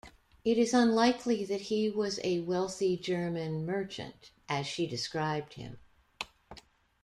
[0.43, 5.77] It is unlikely that he was a "wealthy German merchant" as she described him.